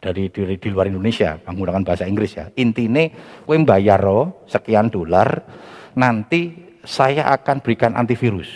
[0.00, 2.48] dari di, di luar Indonesia menggunakan bahasa Inggris ya.
[2.56, 3.04] Intinya
[3.44, 4.00] kue bayar
[4.48, 5.44] sekian dolar,
[5.94, 8.48] nanti saya akan berikan antivirus.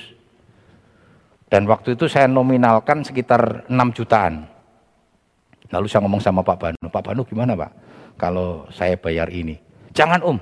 [1.53, 4.49] Dan waktu itu saya nominalkan sekitar 6 jutaan.
[5.71, 7.71] Lalu saya ngomong sama Pak Banu, Pak Banu gimana Pak
[8.19, 9.61] kalau saya bayar ini?
[9.95, 10.39] Jangan Om,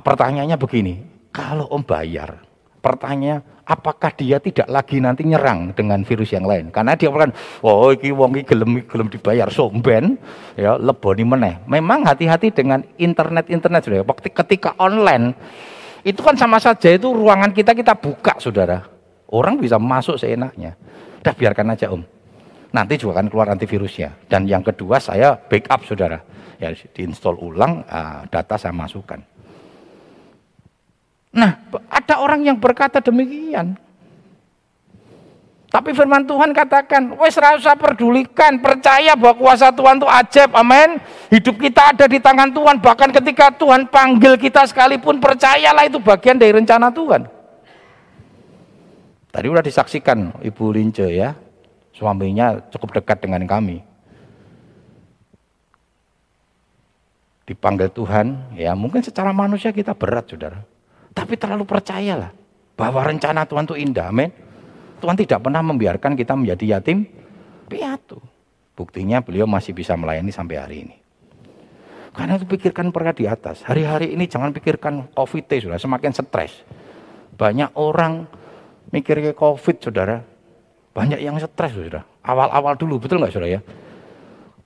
[0.00, 0.94] pertanyaannya begini,
[1.34, 2.45] kalau Om bayar,
[2.86, 6.70] pertanyaan apakah dia tidak lagi nanti nyerang dengan virus yang lain?
[6.70, 7.34] Karena dia akan,
[7.66, 10.14] oh iki wong iki gelem gelem dibayar somben,
[10.54, 11.54] ya leboni meneh.
[11.66, 14.06] Memang hati-hati dengan internet-internet sudah.
[14.06, 15.34] Waktu ketika online
[16.06, 18.86] itu kan sama saja itu ruangan kita kita buka, Saudara.
[19.26, 20.78] Orang bisa masuk seenaknya.
[21.26, 22.06] Udah biarkan aja, Om.
[22.70, 24.14] Nanti juga akan keluar antivirusnya.
[24.30, 26.22] Dan yang kedua saya backup, Saudara.
[26.62, 29.18] Ya diinstal ulang, ah, data saya masukkan.
[31.36, 31.60] Nah,
[31.92, 33.76] ada orang yang berkata demikian.
[35.68, 40.96] Tapi firman Tuhan katakan, wes rasa pedulikan, percaya bahwa kuasa Tuhan itu ajaib, amin.
[41.28, 46.40] Hidup kita ada di tangan Tuhan, bahkan ketika Tuhan panggil kita sekalipun, percayalah itu bagian
[46.40, 47.28] dari rencana Tuhan.
[49.28, 51.36] Tadi udah disaksikan Ibu Lince ya,
[51.92, 53.84] suaminya cukup dekat dengan kami.
[57.44, 60.64] Dipanggil Tuhan, ya mungkin secara manusia kita berat saudara.
[61.16, 62.28] Tapi terlalu percayalah
[62.76, 64.28] bahwa rencana Tuhan itu indah, amin.
[65.00, 67.08] Tuhan tidak pernah membiarkan kita menjadi yatim
[67.72, 68.20] piatu.
[68.76, 70.96] Buktinya beliau masih bisa melayani sampai hari ini.
[72.12, 73.64] Karena itu pikirkan perkara di atas.
[73.64, 76.64] Hari-hari ini jangan pikirkan COVID sudah semakin stres.
[77.36, 78.24] Banyak orang
[78.92, 80.20] mikir ke COVID saudara.
[80.96, 82.04] Banyak yang stres saudara.
[82.24, 83.60] Awal-awal dulu betul nggak saudara ya?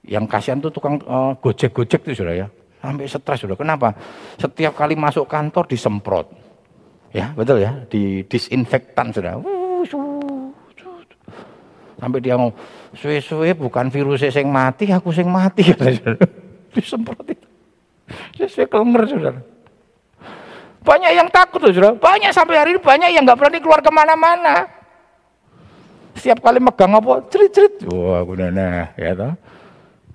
[0.07, 2.49] Yang kasihan tuh tukang uh, gojek-gojek tuh saudara ya.
[2.79, 3.59] Sampai stres saudara.
[3.59, 3.99] Kenapa?
[4.39, 6.40] Setiap kali masuk kantor disemprot.
[7.11, 9.43] Ya, betul ya, di disinfektan sudah.
[12.01, 12.55] Sampai dia ngomong,
[12.97, 15.69] suwe-suwe bukan virus yang mati, aku sing mati.
[16.75, 17.47] Disemprot itu.
[18.47, 19.41] Suwe kelenger, saudara.
[20.81, 21.93] Banyak yang takut saudara.
[21.99, 24.65] Banyak sampai hari ini banyak yang nggak berani keluar ke mana-mana.
[26.17, 27.85] Setiap kali megang apa, cerit-cerit.
[27.91, 29.33] Wah, aku nah, ya toh.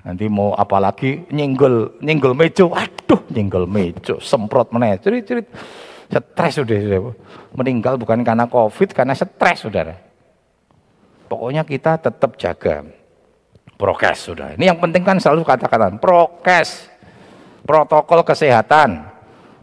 [0.06, 2.70] Nanti mau apalagi nyenggol, nyenggol mejo.
[2.74, 5.50] Aduh, nyenggol mejo, semprot meneh, cerit-cerit.
[6.06, 7.00] Stres sudah, sudah.
[7.56, 9.98] Meninggal bukan karena covid, karena stres saudara.
[11.26, 12.86] Pokoknya kita tetap jaga
[13.76, 14.56] prokes sudah.
[14.56, 16.90] Ini yang penting kan selalu kata-kata prokes,
[17.68, 19.14] protokol kesehatan.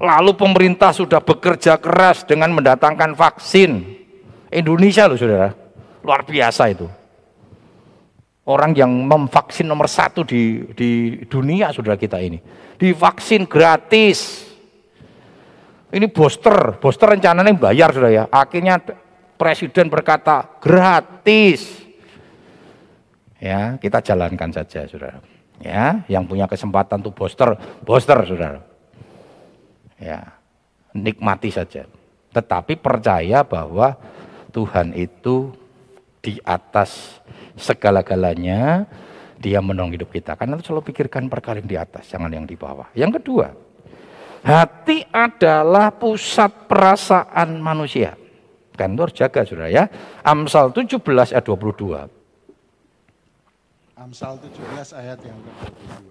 [0.02, 4.02] Lalu pemerintah sudah bekerja keras dengan mendatangkan vaksin.
[4.50, 5.54] Indonesia loh saudara,
[6.02, 6.90] luar biasa itu.
[8.42, 12.42] Orang yang memvaksin nomor satu di, di dunia saudara kita ini.
[12.74, 14.50] Divaksin gratis.
[15.92, 18.24] Ini booster, booster rencananya bayar sudah ya.
[18.32, 18.80] Akhirnya
[19.36, 21.84] presiden berkata gratis.
[23.36, 25.20] Ya, kita jalankan saja saudara.
[25.60, 28.64] Ya, yang punya kesempatan untuk booster, booster saudara.
[30.00, 30.32] Ya,
[30.96, 31.84] nikmati saja.
[32.32, 34.00] Tetapi percaya bahwa
[34.48, 35.52] Tuhan itu
[36.24, 37.20] di atas
[37.58, 38.88] segala-galanya,
[39.42, 40.38] dia menolong hidup kita.
[40.40, 42.88] Karena selalu pikirkan perkara yang di atas, jangan yang di bawah.
[42.94, 43.52] Yang kedua,
[44.42, 48.18] Hati adalah pusat perasaan manusia.
[48.74, 49.86] Kantor jaga saudara ya.
[50.26, 50.98] Amsal 17
[51.30, 52.10] ayat 22.
[53.94, 56.10] Amsal 17 ayat yang ke-22.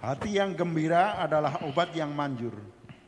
[0.00, 2.56] Hati yang gembira adalah obat yang manjur.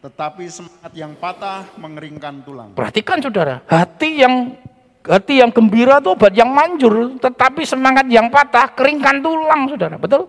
[0.04, 2.68] Tetapi semangat yang patah mengeringkan tulang.
[2.76, 4.52] Perhatikan saudara, hati yang
[5.00, 9.96] hati yang gembira itu obat yang manjur, tetapi semangat yang patah keringkan tulang, saudara.
[9.96, 10.28] Betul?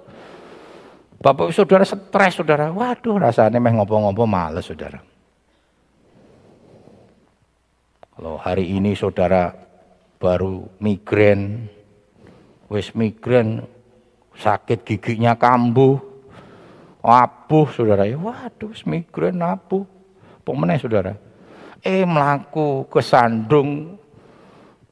[1.26, 5.02] Bapak saudara stres saudara, waduh rasanya meh ngopo-ngopo males saudara.
[8.14, 9.50] Kalau hari ini saudara
[10.22, 11.66] baru migrain,
[12.70, 13.66] wis migrain,
[14.38, 15.98] sakit giginya kambuh,
[17.02, 19.82] apuh saudara ya, waduh migrain apuh.
[20.46, 21.18] Pemenang saudara.
[21.82, 23.98] Eh melaku kesandung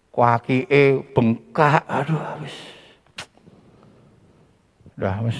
[0.09, 2.57] kaki eh bengkak, aduh wis.
[4.97, 5.37] Udah wis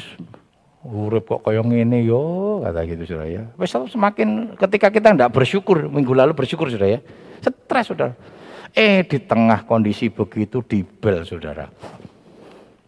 [0.83, 3.43] urip kok kaya ngene yo kata gitu saudara ya.
[3.55, 7.01] Wis semakin ketika kita tidak bersyukur minggu lalu bersyukur saudara ya.
[7.39, 8.13] Stres saudara.
[8.75, 11.71] Eh di tengah kondisi begitu dibel saudara.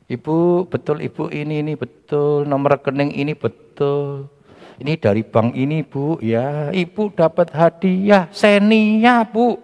[0.05, 4.29] Ibu betul ibu ini ini betul nomor rekening ini betul.
[4.75, 6.69] Ini dari bank ini bu ya.
[6.75, 9.55] Ibu dapat hadiah senia bu.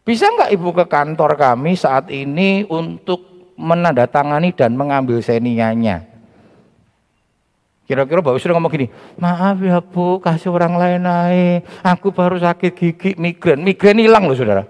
[0.00, 6.09] Bisa nggak ibu ke kantor kami saat ini untuk menandatangani dan mengambil senianya?
[7.90, 8.86] Kira-kira Bapak sudah ngomong gini,
[9.18, 11.66] maaf ya Bu, kasih orang lain naik.
[11.82, 13.66] Aku baru sakit gigi, migren.
[13.66, 14.62] Migren hilang loh saudara.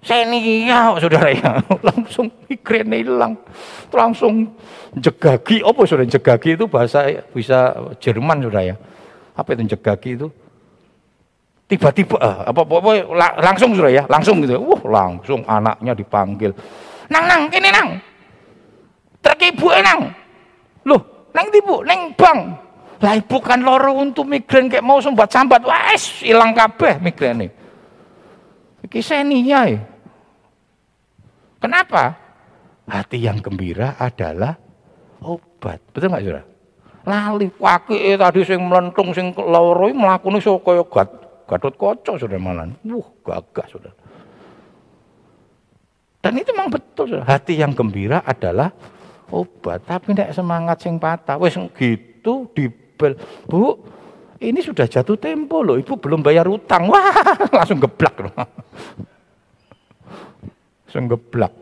[0.00, 1.60] Senia saudara ya,
[1.92, 3.36] langsung migren hilang.
[3.92, 4.48] Langsung
[4.96, 6.08] jegagi, apa saudara?
[6.08, 7.04] Jegagi itu bahasa
[7.36, 8.80] bisa Jerman saudara ya.
[9.36, 10.32] Apa itu jegagi itu?
[11.68, 12.90] Tiba-tiba, ah, apa, apa, apa
[13.44, 14.56] langsung saudara ya, langsung gitu.
[14.56, 16.56] Wah langsung anaknya dipanggil.
[17.12, 18.00] Nang, nang, ini nang.
[19.20, 20.16] Terkibu nang.
[20.88, 22.38] Loh, Neng ibu, neng bang.
[23.04, 27.52] Lah ibu kan loro untuk migren kayak mau sembat sambat, wes hilang kabeh ini.
[28.88, 29.80] Iki senia ya.
[31.60, 32.16] Kenapa?
[32.88, 34.56] Hati yang gembira adalah
[35.20, 35.82] obat.
[35.92, 36.44] Betul nggak saudara?
[37.06, 41.10] Lali kaki tadi sing melentung sing loro melakukan so kaya gat
[41.50, 42.72] kocok saudara malan.
[42.86, 43.96] Wuh gagah saudara.
[46.24, 47.28] Dan itu memang betul saudara.
[47.28, 48.72] Hati yang gembira adalah
[49.30, 51.38] obat, tapi tidak semangat sing patah.
[51.40, 53.18] Wes gitu dibel.
[53.46, 53.80] Bu,
[54.42, 56.88] ini sudah jatuh tempo loh, ibu belum bayar utang.
[56.92, 57.12] Wah,
[57.50, 58.34] langsung geblak loh.
[60.86, 61.52] langsung geblak.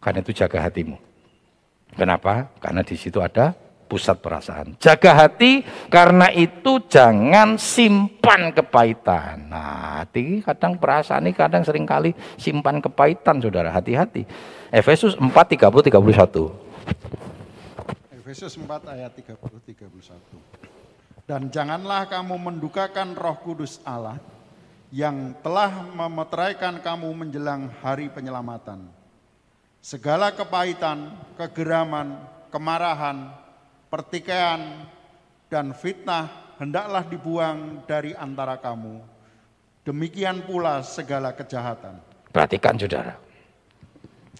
[0.00, 0.96] Karena itu jaga hatimu.
[1.96, 2.52] Kenapa?
[2.60, 4.76] Karena di situ ada pusat perasaan.
[4.82, 9.48] Jaga hati karena itu jangan simpan kepahitan.
[9.48, 14.26] Nah, hati kadang perasaan ini kadang sering kali simpan kepahitan Saudara, hati-hati.
[14.76, 16.52] Efesus 4 30 31.
[18.12, 21.24] Efesus 4 ayat 30 31.
[21.24, 24.20] Dan janganlah kamu mendukakan Roh Kudus Allah
[24.92, 28.84] yang telah memeteraikan kamu menjelang hari penyelamatan.
[29.80, 31.08] Segala kepahitan,
[31.40, 32.20] kegeraman,
[32.52, 33.32] kemarahan,
[33.88, 34.84] pertikaian,
[35.48, 39.00] dan fitnah hendaklah dibuang dari antara kamu.
[39.88, 41.96] Demikian pula segala kejahatan.
[42.28, 43.25] Perhatikan saudara.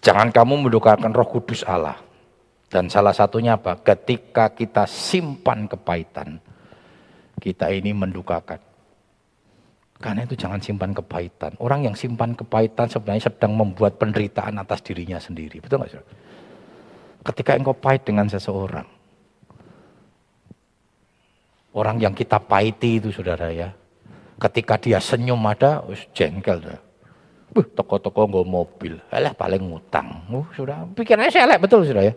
[0.01, 1.97] Jangan kamu mendukakan roh kudus Allah.
[2.67, 3.79] Dan salah satunya apa?
[3.79, 6.39] Ketika kita simpan kepahitan.
[7.37, 8.59] Kita ini mendukakan.
[9.97, 11.57] Karena itu jangan simpan kepahitan.
[11.57, 15.57] Orang yang simpan kepahitan sebenarnya sedang membuat penderitaan atas dirinya sendiri.
[15.57, 16.09] Betul nggak saudara?
[17.25, 18.85] Ketika engkau pahit dengan seseorang,
[21.77, 23.69] Orang yang kita pahiti itu saudara ya.
[24.41, 26.81] Ketika dia senyum ada, jengkel dah.
[27.57, 30.29] Buh, toko-toko nggak mobil, elah paling ngutang.
[30.29, 32.13] Uh, sudah, pikirnya saya elek betul sudah ya.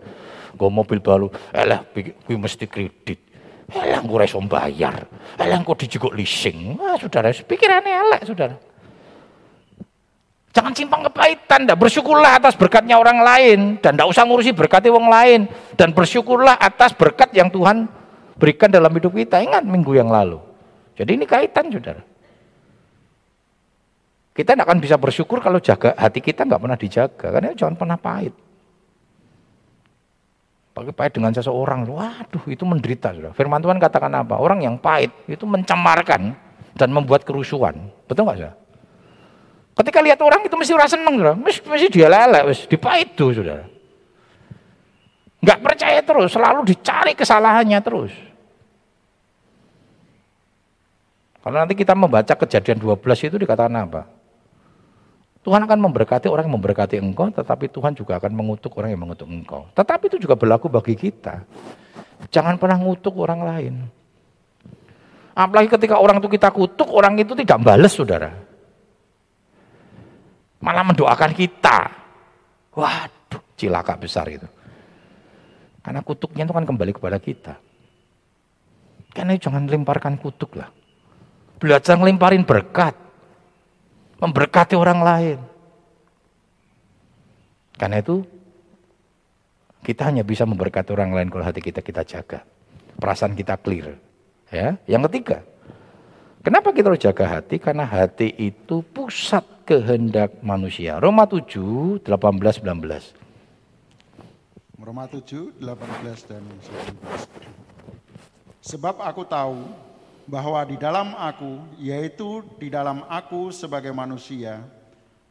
[0.53, 3.25] Nggak mobil baru, elah gue mesti kredit.
[3.73, 5.09] Elah gue resom bayar,
[5.41, 6.77] elah gue dijuguk leasing.
[6.77, 8.53] Wah saudara, pikirannya elek saudara.
[10.53, 15.09] Jangan simpang kepahitan, dan bersyukurlah atas berkatnya orang lain dan tidak usah ngurusi berkati orang
[15.09, 15.41] lain
[15.73, 17.89] dan bersyukurlah atas berkat yang Tuhan
[18.37, 19.41] berikan dalam hidup kita.
[19.41, 20.37] Ingat minggu yang lalu.
[21.01, 22.10] Jadi ini kaitan saudara.
[24.41, 27.27] Kita tidak akan bisa bersyukur kalau jaga hati kita nggak pernah dijaga.
[27.29, 28.33] Karena jangan pernah pahit.
[30.73, 33.13] Pakai pahit dengan seseorang, waduh itu menderita.
[33.13, 33.37] Saudara.
[33.37, 34.41] Firman Tuhan katakan apa?
[34.41, 36.33] Orang yang pahit itu mencemarkan
[36.73, 37.93] dan membuat kerusuhan.
[38.09, 38.57] Betul nggak saudara?
[39.77, 41.37] Ketika lihat orang itu mesti rasa seneng, saudara.
[41.37, 43.69] Mesti, mesti dia lelek, mesti dipahit tuh, saudara.
[45.45, 48.13] Nggak percaya terus, selalu dicari kesalahannya terus.
[51.45, 54.20] Kalau nanti kita membaca kejadian 12 itu dikatakan apa?
[55.41, 59.25] Tuhan akan memberkati orang yang memberkati engkau, tetapi Tuhan juga akan mengutuk orang yang mengutuk
[59.25, 59.73] engkau.
[59.73, 61.49] Tetapi itu juga berlaku bagi kita.
[62.29, 63.75] Jangan pernah ngutuk orang lain.
[65.33, 68.37] Apalagi ketika orang itu kita kutuk, orang itu tidak balas, saudara.
[70.61, 71.79] Malah mendoakan kita.
[72.77, 74.45] Waduh, cilaka besar itu.
[75.81, 77.57] Karena kutuknya itu kan kembali kepada kita.
[79.17, 80.69] Karena jangan lemparkan kutuk lah.
[81.57, 83.10] Belajar ngelimparin berkat.
[84.21, 85.39] Memberkati orang lain.
[87.81, 88.21] Karena itu
[89.81, 92.45] kita hanya bisa memberkati orang lain kalau hati kita kita jaga.
[93.01, 93.97] Perasaan kita clear.
[94.53, 95.41] Ya, yang ketiga,
[96.41, 97.61] Kenapa kita harus jaga hati?
[97.61, 100.97] Karena hati itu pusat kehendak manusia.
[100.97, 103.13] Roma 7, 18, 19.
[104.81, 108.65] Roma 7, 18 dan 19.
[108.65, 109.69] Sebab aku tahu
[110.29, 114.65] bahwa di dalam aku, yaitu di dalam aku sebagai manusia,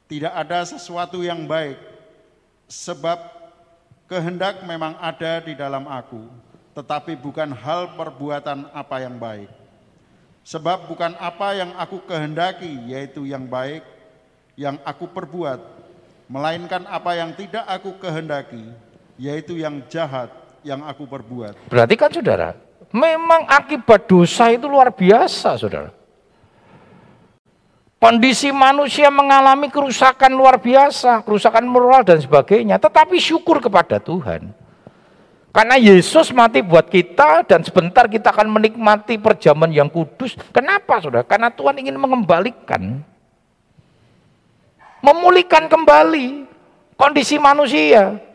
[0.09, 1.77] tidak ada sesuatu yang baik.
[2.69, 3.17] Sebab
[4.05, 6.29] kehendak memang ada di dalam aku,
[6.77, 9.49] tetapi bukan hal perbuatan apa yang baik
[10.49, 13.85] Sebab bukan apa yang aku kehendaki, yaitu yang baik,
[14.57, 15.61] yang aku perbuat,
[16.25, 18.65] melainkan apa yang tidak aku kehendaki,
[19.21, 20.33] yaitu yang jahat
[20.65, 21.69] yang aku perbuat.
[21.69, 22.57] Berarti kan saudara,
[22.89, 25.91] memang akibat dosa itu luar biasa saudara.
[27.99, 32.79] Kondisi manusia mengalami kerusakan luar biasa, kerusakan moral dan sebagainya.
[32.79, 34.55] Tetapi syukur kepada Tuhan.
[35.51, 40.39] Karena Yesus mati buat kita dan sebentar kita akan menikmati perjamuan yang kudus.
[40.55, 41.27] Kenapa saudara?
[41.27, 43.03] Karena Tuhan ingin mengembalikan.
[45.03, 46.47] Memulihkan kembali
[46.95, 48.28] kondisi manusia.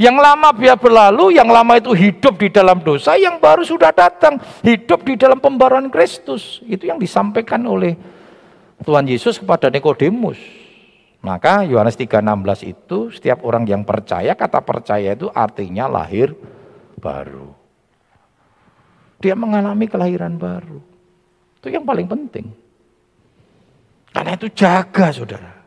[0.00, 4.40] Yang lama biar berlalu, yang lama itu hidup di dalam dosa, yang baru sudah datang
[4.64, 6.64] hidup di dalam pembaruan Kristus.
[6.64, 8.00] Itu yang disampaikan oleh
[8.80, 10.40] Tuhan Yesus kepada Nikodemus.
[11.20, 16.32] Maka Yohanes 3:16 itu setiap orang yang percaya, kata percaya itu artinya lahir
[16.96, 17.52] baru.
[19.20, 20.80] Dia mengalami kelahiran baru.
[21.60, 22.48] Itu yang paling penting.
[24.16, 25.59] Karena itu jaga saudara.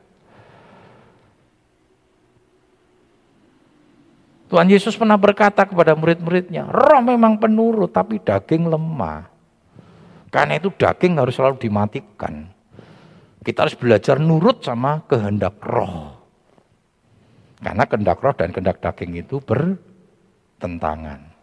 [4.54, 9.26] Tuhan Yesus pernah berkata kepada murid-muridnya, roh memang penurut tapi daging lemah.
[10.30, 12.54] Karena itu daging harus selalu dimatikan.
[13.42, 16.22] Kita harus belajar nurut sama kehendak roh.
[17.66, 21.34] Karena kehendak roh dan kehendak daging itu bertentangan.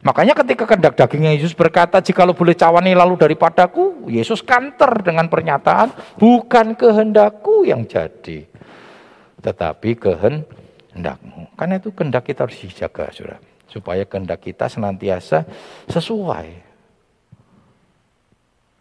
[0.00, 6.16] Makanya ketika kehendak dagingnya Yesus berkata, jikalau boleh cawani lalu daripadaku, Yesus kanter dengan pernyataan,
[6.16, 8.48] bukan kehendakku yang jadi,
[9.44, 10.00] tetapi
[10.90, 11.54] kehendakmu.
[11.54, 13.38] Karena itu kehendak kita harus dijaga, saudara.
[13.70, 15.46] Supaya kehendak kita senantiasa
[15.86, 16.50] sesuai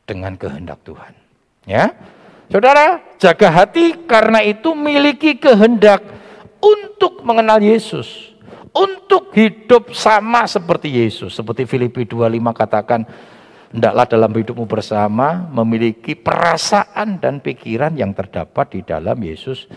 [0.09, 1.13] dengan kehendak Tuhan.
[1.69, 1.93] Ya.
[2.49, 6.01] Saudara, jaga hati karena itu miliki kehendak
[6.57, 8.33] untuk mengenal Yesus.
[8.73, 11.37] Untuk hidup sama seperti Yesus.
[11.37, 13.05] Seperti Filipi 25 katakan,
[13.69, 19.69] hendaklah dalam hidupmu bersama memiliki perasaan dan pikiran yang terdapat di dalam Yesus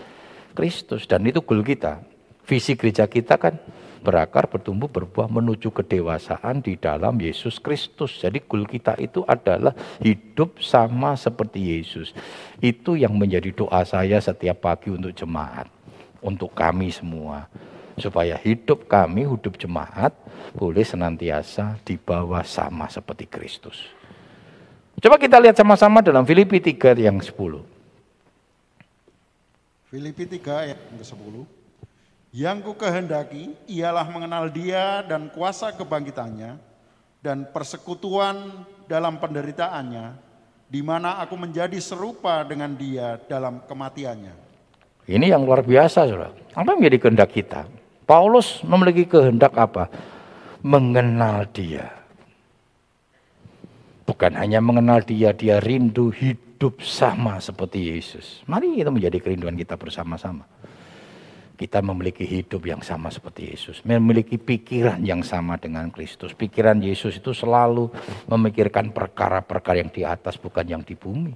[0.57, 1.05] Kristus.
[1.05, 2.12] Dan itu goal kita.
[2.43, 3.55] Visi gereja kita kan
[4.03, 8.19] berakar, bertumbuh, berbuah menuju kedewasaan di dalam Yesus Kristus.
[8.19, 9.71] Jadi goal kita itu adalah
[10.03, 12.11] hidup sama seperti Yesus.
[12.59, 15.71] Itu yang menjadi doa saya setiap pagi untuk jemaat.
[16.19, 17.47] Untuk kami semua.
[17.95, 20.11] Supaya hidup kami, hidup jemaat
[20.51, 23.87] boleh senantiasa di bawah sama seperti Kristus.
[24.99, 27.31] Coba kita lihat sama-sama dalam Filipi 3 yang 10.
[29.91, 31.62] Filipi 3 ayat 10.
[32.33, 36.57] Yang ku kehendaki ialah mengenal dia dan kuasa kebangkitannya
[37.21, 40.17] dan persekutuan dalam penderitaannya,
[40.65, 44.33] di mana aku menjadi serupa dengan dia dalam kematiannya.
[45.05, 46.33] Ini yang luar biasa, saudara.
[46.57, 47.69] Apa yang menjadi kehendak kita?
[48.09, 49.93] Paulus memiliki kehendak apa?
[50.65, 51.85] Mengenal dia.
[54.09, 58.41] Bukan hanya mengenal dia, dia rindu hidup sama seperti Yesus.
[58.49, 60.49] Mari itu menjadi kerinduan kita bersama-sama
[61.63, 66.35] kita memiliki hidup yang sama seperti Yesus, memiliki pikiran yang sama dengan Kristus.
[66.35, 67.87] Pikiran Yesus itu selalu
[68.27, 71.31] memikirkan perkara-perkara yang di atas, bukan yang di bumi.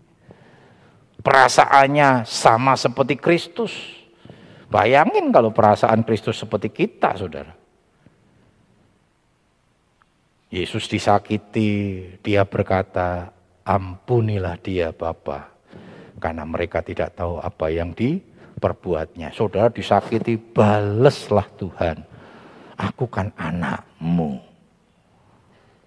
[1.24, 3.72] Perasaannya sama seperti Kristus.
[4.68, 7.56] Bayangin kalau perasaan Kristus seperti kita, saudara.
[10.52, 13.32] Yesus disakiti, dia berkata,
[13.64, 15.56] ampunilah dia Bapa,
[16.20, 19.32] karena mereka tidak tahu apa yang di perbuatnya.
[19.32, 21.98] Saudara disakiti, baleslah Tuhan.
[22.78, 24.38] Aku kan anakmu.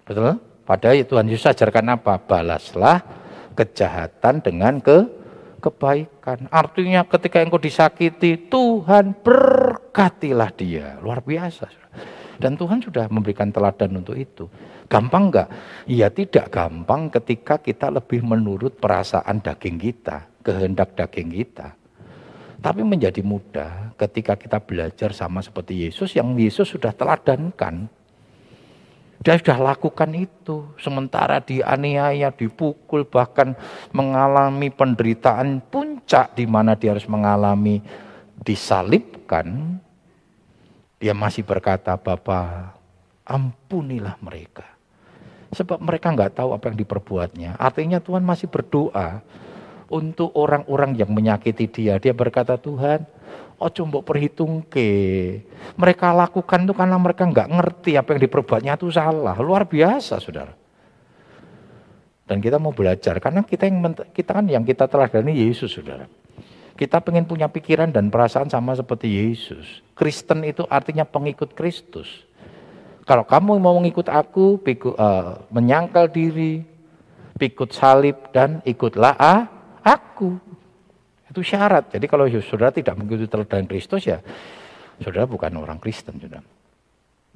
[0.03, 0.39] Betul?
[0.67, 2.19] Padahal Tuhan Yesus ajarkan apa?
[2.19, 3.03] Balaslah
[3.55, 5.07] kejahatan dengan ke
[5.61, 6.49] kebaikan.
[6.49, 10.97] Artinya ketika engkau disakiti, Tuhan berkatilah dia.
[10.99, 11.69] Luar biasa.
[12.41, 14.49] Dan Tuhan sudah memberikan teladan untuk itu.
[14.89, 15.47] Gampang enggak?
[15.85, 21.77] Ya tidak gampang ketika kita lebih menurut perasaan daging kita, kehendak daging kita.
[22.61, 27.89] Tapi menjadi mudah ketika kita belajar sama seperti Yesus yang Yesus sudah teladankan.
[29.21, 30.69] Dia sudah lakukan itu.
[30.77, 33.57] Sementara dianiaya, dipukul, bahkan
[33.93, 37.81] mengalami penderitaan puncak di mana dia harus mengalami
[38.45, 39.77] disalibkan.
[41.01, 42.77] Dia masih berkata, Bapak
[43.25, 44.69] ampunilah mereka.
[45.53, 47.57] Sebab mereka nggak tahu apa yang diperbuatnya.
[47.57, 49.21] Artinya Tuhan masih berdoa
[49.91, 51.99] untuk orang-orang yang menyakiti dia.
[51.99, 53.03] Dia berkata, Tuhan,
[53.59, 54.87] oh coba perhitung ke.
[55.75, 59.35] Mereka lakukan itu karena mereka nggak ngerti apa yang diperbuatnya itu salah.
[59.43, 60.55] Luar biasa, saudara.
[62.25, 66.07] Dan kita mau belajar, karena kita yang kita kan yang kita telah dari Yesus, saudara.
[66.79, 69.83] Kita pengen punya pikiran dan perasaan sama seperti Yesus.
[69.93, 72.25] Kristen itu artinya pengikut Kristus.
[73.05, 76.63] Kalau kamu mau mengikut aku, pikut, uh, menyangkal diri,
[77.35, 79.49] pikut salib dan ikutlah ah,
[79.85, 80.37] aku.
[81.31, 81.91] Itu syarat.
[81.95, 84.19] Jadi kalau saudara tidak mengikuti teladan Kristus ya,
[84.99, 86.43] saudara bukan orang Kristen, saudara.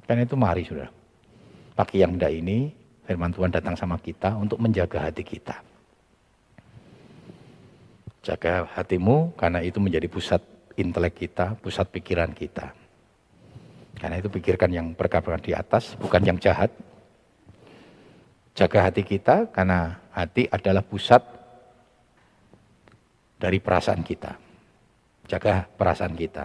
[0.04, 0.92] Karena itu mari, saudara.
[1.72, 2.68] Pagi yang indah ini,
[3.08, 5.56] firman Tuhan datang sama kita untuk menjaga hati kita.
[8.20, 10.42] Jaga hatimu karena itu menjadi pusat
[10.76, 12.74] intelek kita, pusat pikiran kita.
[13.96, 16.68] Karena itu pikirkan yang perkabaran di atas, bukan yang jahat.
[18.52, 21.20] Jaga hati kita karena hati adalah pusat
[23.46, 24.34] dari perasaan kita.
[25.30, 26.42] Jaga perasaan kita.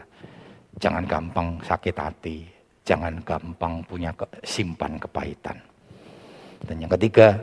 [0.77, 2.45] Jangan gampang sakit hati,
[2.85, 4.13] jangan gampang punya
[4.45, 5.57] simpan kepahitan.
[6.61, 7.41] Dan yang ketiga,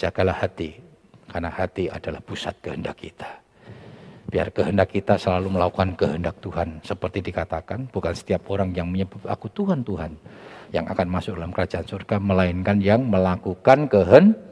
[0.00, 0.80] jagalah hati
[1.28, 3.28] karena hati adalah pusat kehendak kita.
[4.32, 6.80] Biar kehendak kita selalu melakukan kehendak Tuhan.
[6.80, 10.16] Seperti dikatakan, bukan setiap orang yang menyebut aku Tuhan, Tuhan.
[10.72, 14.49] Yang akan masuk dalam kerajaan surga, melainkan yang melakukan kehendakku.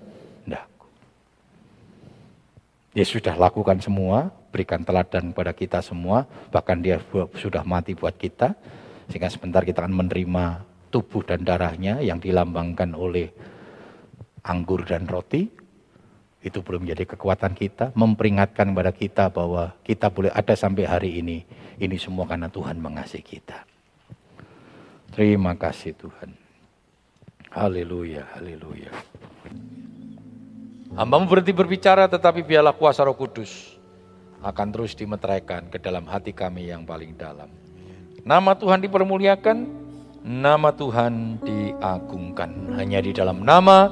[2.98, 6.26] Dia sudah lakukan semua, berikan teladan kepada kita semua.
[6.50, 6.98] Bahkan dia
[7.38, 8.58] sudah mati buat kita.
[9.06, 13.30] Sehingga sebentar kita akan menerima tubuh dan darahnya yang dilambangkan oleh
[14.42, 15.46] anggur dan roti
[16.42, 21.46] itu belum menjadi kekuatan kita, memperingatkan kepada kita bahwa kita boleh ada sampai hari ini.
[21.78, 23.62] Ini semua karena Tuhan mengasihi kita.
[25.14, 26.34] Terima kasih Tuhan.
[27.54, 28.90] Haleluya, haleluya.
[30.96, 33.76] Hambamu berhenti berbicara tetapi biarlah kuasa roh kudus
[34.40, 37.50] akan terus dimeteraikan ke dalam hati kami yang paling dalam.
[38.22, 39.56] Nama Tuhan dipermuliakan,
[40.22, 42.76] nama Tuhan diagungkan.
[42.76, 43.90] Hanya di dalam nama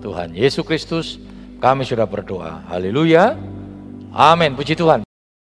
[0.00, 1.06] Tuhan Yesus Kristus,
[1.62, 2.64] kami sudah berdoa.
[2.68, 3.36] Haleluya.
[4.14, 4.56] Amin.
[4.56, 5.03] Puji Tuhan.